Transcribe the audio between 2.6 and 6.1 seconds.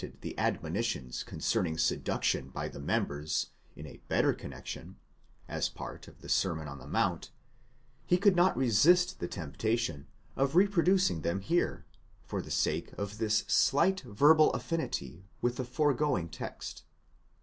the members, in a better connexion, as part